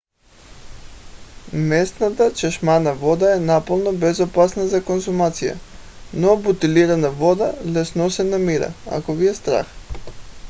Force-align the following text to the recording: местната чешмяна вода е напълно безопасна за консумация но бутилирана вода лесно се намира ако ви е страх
местната 1.71 2.29
чешмяна 2.39 2.93
вода 3.01 3.33
е 3.33 3.39
напълно 3.49 3.91
безопасна 3.97 4.67
за 4.67 4.83
консумация 4.85 5.59
но 6.13 6.35
бутилирана 6.37 7.11
вода 7.11 7.53
лесно 7.65 8.09
се 8.09 8.23
намира 8.23 8.73
ако 8.91 9.13
ви 9.13 9.27
е 9.27 9.33
страх 9.33 9.67